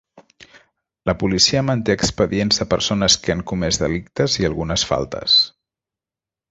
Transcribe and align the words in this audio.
La 1.09 1.13
policia 1.23 1.61
manté 1.67 1.97
expedients 1.99 2.63
de 2.63 2.67
persones 2.73 3.19
que 3.27 3.35
han 3.37 3.47
comès 3.53 3.81
delictes 3.85 4.41
i 4.43 4.53
algunes 4.53 4.89
faltes. 4.93 5.39